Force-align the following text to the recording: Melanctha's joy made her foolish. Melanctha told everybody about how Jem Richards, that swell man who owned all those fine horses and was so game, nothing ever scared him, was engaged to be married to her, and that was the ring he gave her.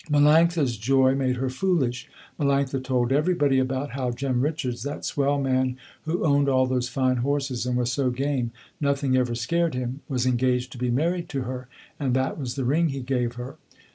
Melanctha's 0.09 0.77
joy 0.77 1.13
made 1.13 1.35
her 1.35 1.47
foolish. 1.51 2.09
Melanctha 2.39 2.83
told 2.83 3.11
everybody 3.11 3.59
about 3.59 3.91
how 3.91 4.09
Jem 4.09 4.41
Richards, 4.41 4.81
that 4.81 5.05
swell 5.05 5.39
man 5.39 5.77
who 6.05 6.25
owned 6.25 6.49
all 6.49 6.65
those 6.65 6.89
fine 6.89 7.17
horses 7.17 7.67
and 7.67 7.77
was 7.77 7.91
so 7.91 8.09
game, 8.09 8.49
nothing 8.79 9.15
ever 9.15 9.35
scared 9.35 9.75
him, 9.75 9.99
was 10.09 10.25
engaged 10.25 10.71
to 10.71 10.79
be 10.79 10.89
married 10.89 11.29
to 11.29 11.43
her, 11.43 11.67
and 11.99 12.15
that 12.15 12.39
was 12.39 12.55
the 12.55 12.65
ring 12.65 12.89
he 12.89 13.01
gave 13.01 13.33
her. 13.35 13.57